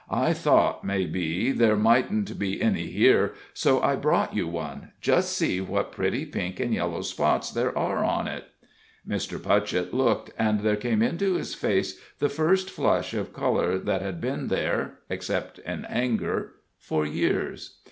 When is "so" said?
3.53-3.79